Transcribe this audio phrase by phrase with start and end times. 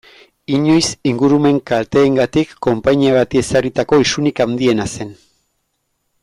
[0.53, 5.15] Inoiz ingurumen kalteengatik konpainia bati ezarritako isunik handiena zen.